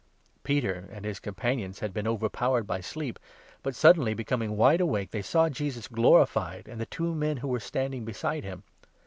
[0.43, 3.19] Peter and his companions had been overpowered by sleep
[3.61, 7.59] but, suddenly becoming wide awake, they saw Jesus glorified and the two men who were
[7.59, 8.63] standing beside him.